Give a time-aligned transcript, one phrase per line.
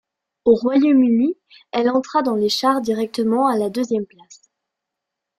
[0.45, 1.37] Au Royaume-Uni
[1.71, 4.49] elle entra dans les charts directement à la deuxième place.